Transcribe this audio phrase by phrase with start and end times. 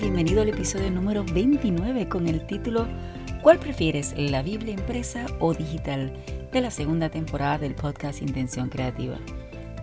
[0.00, 2.86] Bienvenido al episodio número 29 con el título
[3.42, 6.12] ¿Cuál prefieres, la Biblia impresa o digital?
[6.52, 9.18] de la segunda temporada del podcast Intención Creativa.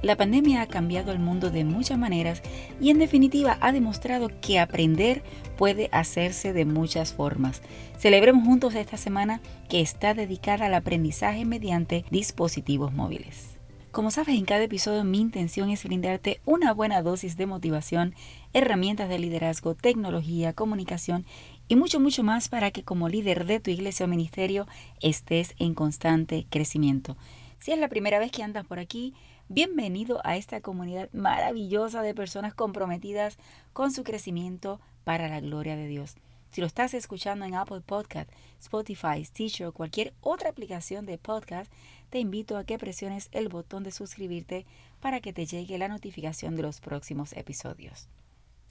[0.01, 2.41] La pandemia ha cambiado el mundo de muchas maneras
[2.79, 5.23] y en definitiva ha demostrado que aprender
[5.57, 7.61] puede hacerse de muchas formas.
[7.97, 13.57] Celebremos juntos esta semana que está dedicada al aprendizaje mediante dispositivos móviles.
[13.91, 18.13] Como sabes, en cada episodio mi intención es brindarte una buena dosis de motivación,
[18.53, 21.25] herramientas de liderazgo, tecnología, comunicación
[21.67, 24.67] y mucho, mucho más para que como líder de tu iglesia o ministerio
[25.01, 27.17] estés en constante crecimiento.
[27.59, 29.13] Si es la primera vez que andas por aquí,
[29.49, 33.37] bienvenido a esta comunidad maravillosa de personas comprometidas
[33.73, 36.15] con su crecimiento para la gloria de Dios.
[36.51, 38.29] Si lo estás escuchando en Apple Podcast,
[38.59, 41.71] Spotify, Stitcher o cualquier otra aplicación de podcast,
[42.09, 44.65] te invito a que presiones el botón de suscribirte
[45.01, 48.07] para que te llegue la notificación de los próximos episodios.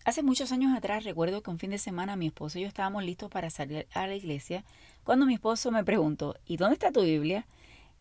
[0.07, 3.03] Hace muchos años atrás recuerdo que un fin de semana mi esposo y yo estábamos
[3.03, 4.65] listos para salir a la iglesia
[5.03, 7.45] cuando mi esposo me preguntó, ¿y dónde está tu Biblia?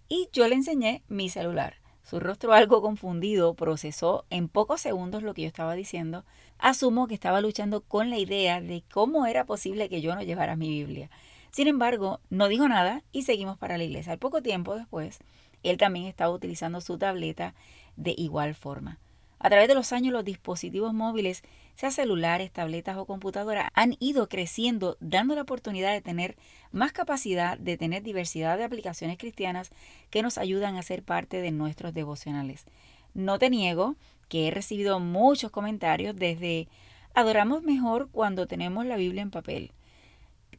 [0.07, 1.77] Y yo le enseñé mi celular.
[2.03, 6.25] Su rostro algo confundido procesó en pocos segundos lo que yo estaba diciendo.
[6.59, 10.55] Asumo que estaba luchando con la idea de cómo era posible que yo no llevara
[10.55, 11.09] mi Biblia.
[11.49, 14.11] Sin embargo, no dijo nada y seguimos para la iglesia.
[14.11, 15.17] Al poco tiempo después,
[15.63, 17.55] él también estaba utilizando su tableta
[17.95, 18.99] de igual forma.
[19.45, 21.43] A través de los años, los dispositivos móviles,
[21.75, 26.35] sea celulares, tabletas o computadoras, han ido creciendo, dando la oportunidad de tener
[26.71, 29.69] más capacidad, de tener diversidad de aplicaciones cristianas
[30.09, 32.65] que nos ayudan a ser parte de nuestros devocionales.
[33.13, 33.97] No te niego
[34.29, 36.67] que he recibido muchos comentarios desde
[37.13, 39.73] adoramos mejor cuando tenemos la Biblia en papel,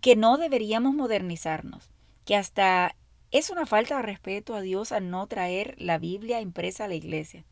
[0.00, 1.90] que no deberíamos modernizarnos,
[2.24, 2.94] que hasta
[3.32, 6.94] es una falta de respeto a Dios al no traer la Biblia impresa a la
[6.94, 7.44] iglesia.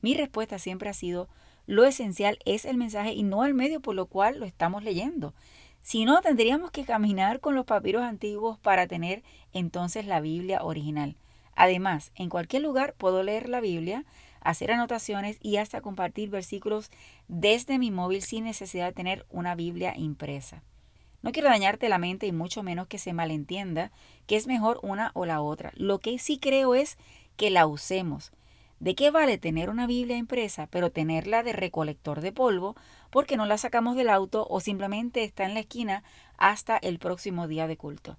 [0.00, 1.28] Mi respuesta siempre ha sido,
[1.66, 5.34] lo esencial es el mensaje y no el medio por lo cual lo estamos leyendo.
[5.82, 11.16] Si no, tendríamos que caminar con los papiros antiguos para tener entonces la Biblia original.
[11.54, 14.04] Además, en cualquier lugar puedo leer la Biblia,
[14.40, 16.90] hacer anotaciones y hasta compartir versículos
[17.28, 20.62] desde mi móvil sin necesidad de tener una Biblia impresa.
[21.22, 23.90] No quiero dañarte la mente y mucho menos que se malentienda
[24.26, 25.72] que es mejor una o la otra.
[25.74, 26.98] Lo que sí creo es
[27.36, 28.32] que la usemos.
[28.78, 32.76] ¿De qué vale tener una Biblia impresa, pero tenerla de recolector de polvo
[33.10, 36.02] porque no la sacamos del auto o simplemente está en la esquina
[36.36, 38.18] hasta el próximo día de culto?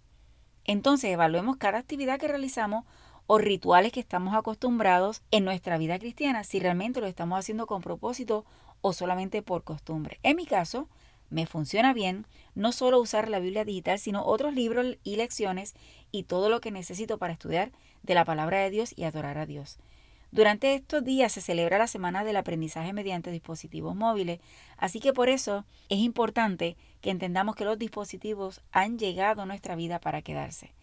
[0.66, 2.86] Entonces evaluemos cada actividad que realizamos
[3.28, 7.82] o rituales que estamos acostumbrados en nuestra vida cristiana, si realmente lo estamos haciendo con
[7.82, 8.46] propósito
[8.82, 10.20] o solamente por costumbre.
[10.24, 10.90] En mi caso,
[11.30, 12.26] me funciona bien
[12.56, 15.76] no solo usar la Biblia digital, sino otros libros y lecciones
[16.12, 19.46] y todo lo que necesito para estudiar de la palabra de Dios y adorar a
[19.46, 19.78] Dios.
[20.32, 24.40] Durante estos días se celebra la Semana del Aprendizaje mediante dispositivos móviles,
[24.76, 29.76] así que por eso es importante que entendamos que los dispositivos han llegado a nuestra
[29.76, 30.74] vida para quedarse.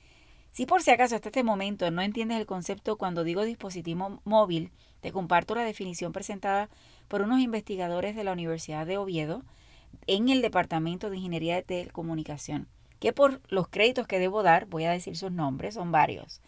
[0.51, 4.71] Si por si acaso hasta este momento no entiendes el concepto cuando digo dispositivo móvil,
[5.01, 6.71] te comparto la definición presentada
[7.09, 9.43] por unos investigadores de la Universidad de Oviedo
[10.07, 12.69] en el Departamento de Ingeniería de Telecomunicación,
[13.01, 16.41] que por los créditos que debo dar, voy a decir sus nombres, son varios.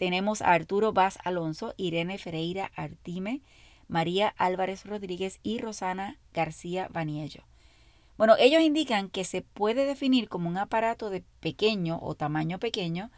[0.00, 3.42] Tenemos a Arturo Vaz Alonso, Irene Ferreira Artime,
[3.86, 7.42] María Álvarez Rodríguez y Rosana García Baniello.
[8.16, 13.10] Bueno, ellos indican que se puede definir como un aparato de pequeño o tamaño pequeño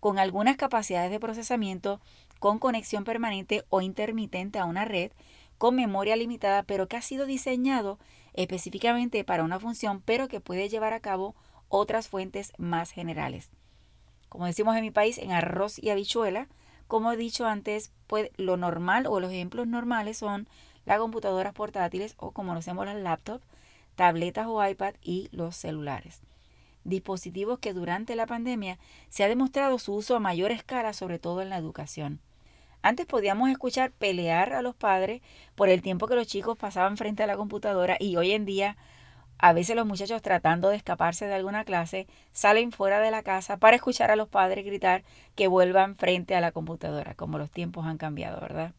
[0.00, 2.00] con algunas capacidades de procesamiento
[2.38, 5.12] con conexión permanente o intermitente a una red
[5.58, 7.98] con memoria limitada, pero que ha sido diseñado
[8.32, 11.34] específicamente para una función, pero que puede llevar a cabo
[11.68, 13.50] otras fuentes más generales
[14.30, 16.48] como decimos en mi país, en arroz y habichuela.
[16.86, 20.48] Como he dicho antes, pues lo normal o los ejemplos normales son
[20.86, 23.44] las computadoras portátiles o como conocemos las laptops,
[23.96, 26.22] tabletas o iPad y los celulares.
[26.84, 28.78] Dispositivos que durante la pandemia
[29.10, 32.20] se ha demostrado su uso a mayor escala, sobre todo en la educación.
[32.82, 35.22] Antes podíamos escuchar pelear a los padres
[35.54, 38.76] por el tiempo que los chicos pasaban frente a la computadora y hoy en día
[39.42, 43.56] a veces los muchachos tratando de escaparse de alguna clase salen fuera de la casa
[43.56, 45.02] para escuchar a los padres gritar
[45.34, 48.74] que vuelvan frente a la computadora, como los tiempos han cambiado, ¿verdad?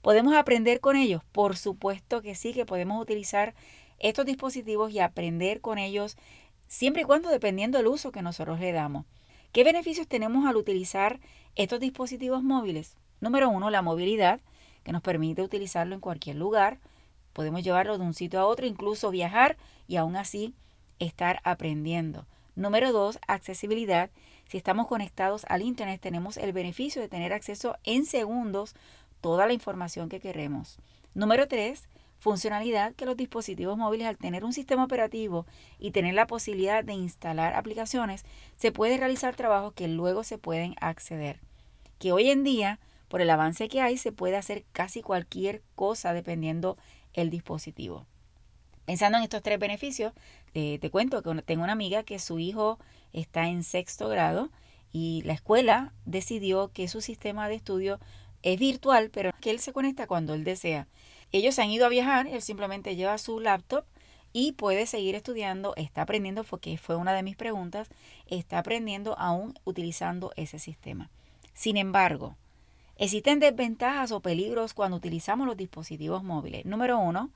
[0.00, 1.22] ¿Podemos aprender con ellos?
[1.30, 3.54] Por supuesto que sí, que podemos utilizar
[4.00, 6.16] estos dispositivos y aprender con ellos
[6.66, 9.06] siempre y cuando dependiendo del uso que nosotros le damos.
[9.52, 11.20] ¿Qué beneficios tenemos al utilizar
[11.54, 12.96] estos dispositivos móviles?
[13.20, 14.40] Número uno, la movilidad.
[14.82, 16.80] que nos permite utilizarlo en cualquier lugar.
[17.32, 19.56] Podemos llevarlo de un sitio a otro, incluso viajar
[19.88, 20.54] y aún así
[20.98, 22.26] estar aprendiendo.
[22.54, 24.10] Número dos, accesibilidad.
[24.48, 28.74] Si estamos conectados al Internet, tenemos el beneficio de tener acceso en segundos
[29.20, 30.78] toda la información que queremos.
[31.14, 31.88] Número tres,
[32.18, 35.46] funcionalidad que los dispositivos móviles al tener un sistema operativo
[35.78, 38.24] y tener la posibilidad de instalar aplicaciones,
[38.56, 41.40] se puede realizar trabajos que luego se pueden acceder.
[41.98, 46.12] Que hoy en día, por el avance que hay, se puede hacer casi cualquier cosa
[46.12, 46.76] dependiendo
[47.14, 48.06] el dispositivo.
[48.84, 50.12] Pensando en estos tres beneficios,
[50.52, 52.78] te cuento que tengo una amiga que su hijo
[53.12, 54.50] está en sexto grado
[54.92, 58.00] y la escuela decidió que su sistema de estudio
[58.42, 60.88] es virtual, pero que él se conecta cuando él desea.
[61.30, 63.84] Ellos han ido a viajar, él simplemente lleva su laptop
[64.32, 67.88] y puede seguir estudiando, está aprendiendo, porque fue una de mis preguntas,
[68.26, 71.08] está aprendiendo aún utilizando ese sistema.
[71.54, 72.36] Sin embargo,
[73.02, 76.64] existen desventajas o peligros cuando utilizamos los dispositivos móviles.
[76.64, 77.30] Número uno,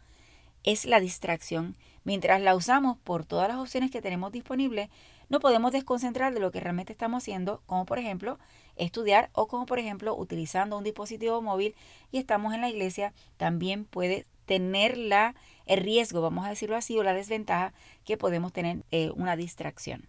[0.62, 1.76] es la distracción.
[2.04, 4.90] Mientras la usamos por todas las opciones que tenemos disponibles,
[5.28, 8.38] no podemos desconcentrar de lo que realmente estamos haciendo, como por ejemplo
[8.76, 11.74] estudiar o como por ejemplo utilizando un dispositivo móvil
[12.12, 15.34] y estamos en la iglesia, también puede tener la,
[15.64, 17.72] el riesgo, vamos a decirlo así, o la desventaja
[18.04, 20.08] que podemos tener eh, una distracción.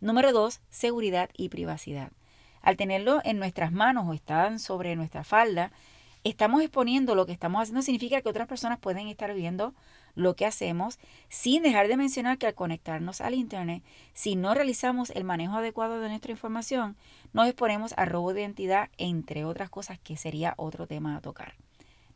[0.00, 2.10] Número dos, seguridad y privacidad.
[2.62, 5.72] Al tenerlo en nuestras manos o están sobre nuestra falda,
[6.24, 9.74] estamos exponiendo lo que estamos haciendo, significa que otras personas pueden estar viendo
[10.14, 13.84] lo que hacemos, sin dejar de mencionar que al conectarnos al Internet,
[14.14, 16.96] si no realizamos el manejo adecuado de nuestra información,
[17.32, 21.54] nos exponemos a robo de identidad, entre otras cosas que sería otro tema a tocar.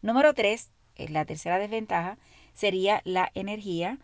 [0.01, 2.19] Número tres, la tercera desventaja,
[2.55, 3.99] sería la energía,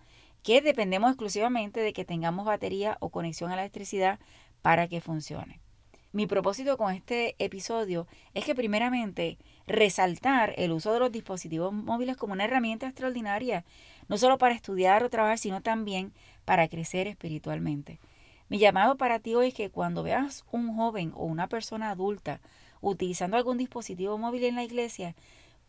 [0.45, 4.21] que dependemos exclusivamente de que tengamos batería o conexión a la electricidad
[4.63, 5.61] para que funcione.
[6.11, 12.17] Mi propósito con este episodio es que primeramente resaltar el uso de los dispositivos móviles
[12.17, 13.67] como una herramienta extraordinaria,
[14.09, 16.15] no solo para estudiar o trabajar, sino también
[16.47, 18.01] para crecer espiritualmente.
[18.49, 22.41] Mi llamado para ti hoy es que cuando veas un joven o una persona adulta
[22.81, 25.15] utilizando algún dispositivo móvil en la iglesia,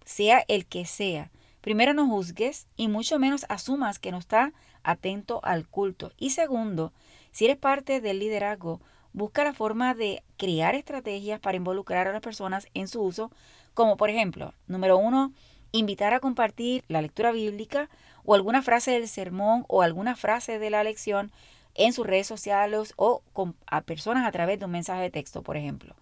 [0.05, 4.53] sea el que sea, primero no juzgues y mucho menos asumas que no está
[4.83, 6.13] atento al culto.
[6.17, 6.93] Y segundo,
[7.31, 8.79] si eres parte del liderazgo,
[9.13, 13.31] busca la forma de crear estrategias para involucrar a las personas en su uso,
[13.73, 15.33] como por ejemplo, número uno,
[15.71, 17.89] invitar a compartir la lectura bíblica
[18.23, 21.31] o alguna frase del sermón o alguna frase de la lección
[21.75, 25.43] en sus redes sociales o con, a personas a través de un mensaje de texto,
[25.43, 25.95] por ejemplo.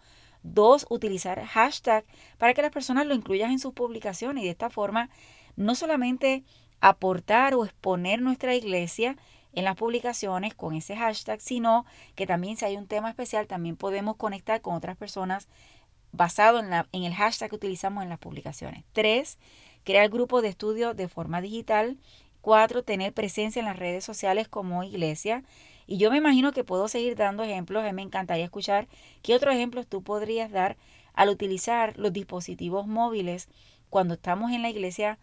[0.44, 2.06] Dos, utilizar hashtag
[2.38, 5.10] para que las personas lo incluyan en sus publicaciones y de esta forma
[5.56, 6.44] no solamente
[6.80, 9.18] aportar o exponer nuestra iglesia,
[9.58, 11.84] en las publicaciones con ese hashtag, sino
[12.14, 15.48] que también si hay un tema especial, también podemos conectar con otras personas
[16.12, 18.84] basado en, la, en el hashtag que utilizamos en las publicaciones.
[18.94, 19.40] Tres,
[19.84, 21.98] crear grupos de estudio de forma digital.
[22.42, 25.44] Cuatro, tener presencia en las redes sociales como iglesia.
[25.88, 27.84] Y yo me imagino que puedo seguir dando ejemplos.
[27.84, 28.88] A mí me encantaría escuchar
[29.24, 30.78] qué otros ejemplos tú podrías dar
[31.16, 33.50] al utilizar los dispositivos móviles
[33.90, 35.18] cuando estamos en la iglesia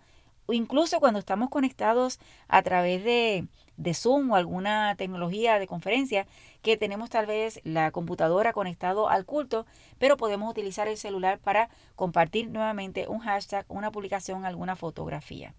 [0.49, 2.19] incluso cuando estamos conectados
[2.49, 3.46] a través de,
[3.76, 6.26] de Zoom o alguna tecnología de conferencia
[6.62, 9.67] que tenemos tal vez la computadora conectado al culto,
[9.99, 15.54] pero podemos utilizar el celular para compartir nuevamente un hashtag, una publicación, alguna fotografía.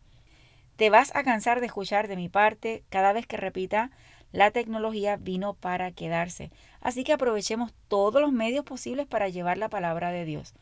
[0.76, 3.92] Te vas a cansar de escuchar de mi parte cada vez que repita
[4.34, 6.52] la tecnología vino para quedarse.
[6.82, 10.54] Así que aprovechemos todos los medios posibles para llevar la palabra de Dios.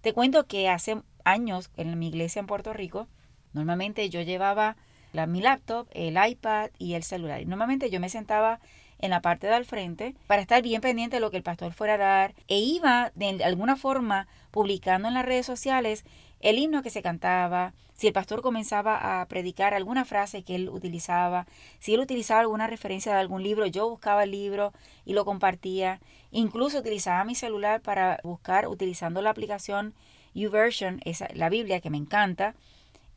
[0.00, 3.08] Te cuento que hace años en mi iglesia en Puerto Rico,
[3.52, 4.76] normalmente yo llevaba
[5.12, 7.44] la, mi laptop, el iPad y el celular.
[7.46, 8.60] Normalmente yo me sentaba
[8.98, 11.94] en la parte del frente para estar bien pendiente de lo que el pastor fuera
[11.94, 16.04] a dar e iba de alguna forma publicando en las redes sociales
[16.40, 20.68] el himno que se cantaba, si el pastor comenzaba a predicar alguna frase que él
[20.68, 21.48] utilizaba,
[21.80, 24.72] si él utilizaba alguna referencia de algún libro, yo buscaba el libro
[25.04, 25.98] y lo compartía.
[26.30, 29.94] Incluso utilizaba mi celular para buscar utilizando la aplicación
[30.34, 32.54] YouVersion, esa, la Biblia que me encanta,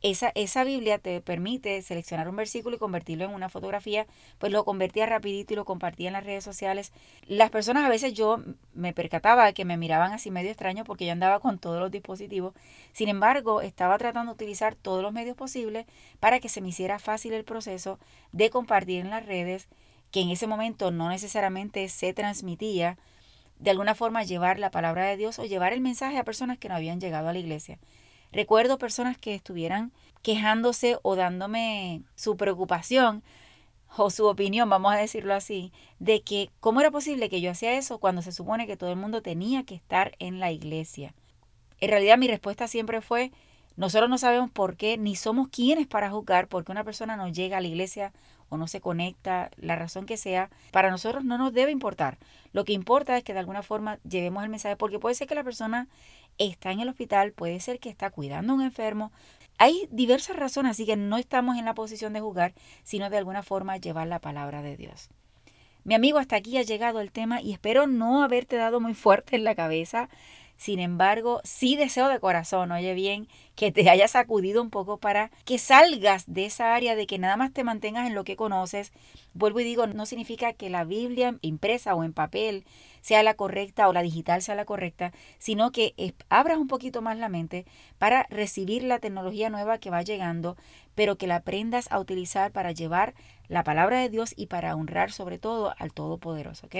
[0.02, 4.06] esa, esa Biblia te permite seleccionar un versículo y convertirlo en una fotografía,
[4.38, 6.92] pues lo convertía rapidito y lo compartía en las redes sociales.
[7.26, 8.40] Las personas a veces yo
[8.74, 11.90] me percataba de que me miraban así medio extraño porque yo andaba con todos los
[11.90, 12.52] dispositivos.
[12.92, 15.86] Sin embargo, estaba tratando de utilizar todos los medios posibles
[16.18, 17.98] para que se me hiciera fácil el proceso
[18.32, 19.68] de compartir en las redes,
[20.10, 22.98] que en ese momento no necesariamente se transmitía,
[23.60, 26.68] de alguna forma llevar la palabra de Dios o llevar el mensaje a personas que
[26.68, 27.78] no habían llegado a la iglesia.
[28.32, 33.22] Recuerdo personas que estuvieran quejándose o dándome su preocupación
[33.96, 37.74] o su opinión, vamos a decirlo así, de que cómo era posible que yo hacía
[37.74, 41.14] eso cuando se supone que todo el mundo tenía que estar en la iglesia.
[41.80, 43.32] En realidad mi respuesta siempre fue,
[43.76, 47.58] Nosotros no sabemos por qué, ni somos quienes para juzgar porque una persona no llega
[47.58, 48.12] a la iglesia
[48.50, 52.18] o no se conecta, la razón que sea, para nosotros no nos debe importar.
[52.52, 55.34] Lo que importa es que de alguna forma llevemos el mensaje, porque puede ser que
[55.34, 55.88] la persona
[56.38, 59.12] está en el hospital, puede ser que está cuidando a un enfermo.
[59.58, 63.42] Hay diversas razones, así que no estamos en la posición de juzgar, sino de alguna
[63.42, 65.10] forma llevar la palabra de Dios.
[65.84, 69.34] Mi amigo, hasta aquí ha llegado el tema y espero no haberte dado muy fuerte
[69.34, 70.08] en la cabeza.
[70.62, 73.26] Sin embargo, sí deseo de corazón, oye bien,
[73.56, 77.36] que te haya sacudido un poco para que salgas de esa área de que nada
[77.36, 78.92] más te mantengas en lo que conoces.
[79.34, 82.64] Vuelvo y digo, no significa que la Biblia impresa o en papel
[83.00, 85.96] sea la correcta o la digital sea la correcta, sino que
[86.28, 87.66] abras un poquito más la mente
[87.98, 90.56] para recibir la tecnología nueva que va llegando,
[90.94, 93.14] pero que la aprendas a utilizar para llevar
[93.48, 96.76] la palabra de Dios y para honrar sobre todo al Todopoderoso, ¿ok?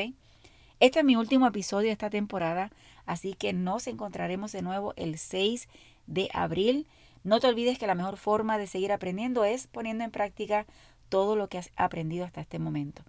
[0.83, 2.73] Este es mi último episodio de esta temporada,
[3.07, 5.69] así que nos encontraremos de nuevo el 6
[6.09, 6.89] de abril.
[7.23, 10.67] No te olvides que la mejor forma de seguir aprendiendo es poniendo en práctica
[11.09, 13.05] todo lo que has aprendido hasta este momento.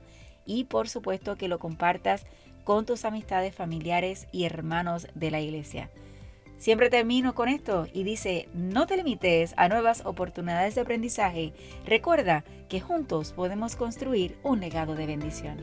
[0.47, 2.27] y por supuesto que lo compartas
[2.65, 5.91] con tus amistades, familiares y hermanos de la iglesia.
[6.57, 11.53] Siempre termino con esto y dice, no te limites a nuevas oportunidades de aprendizaje.
[11.85, 15.59] Recuerda que juntos podemos construir un legado de bendición.